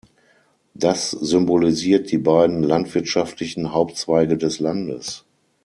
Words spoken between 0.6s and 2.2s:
Das symbolisiert die